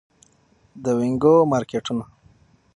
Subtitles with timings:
[0.83, 2.05] د وینګو مارکیټونه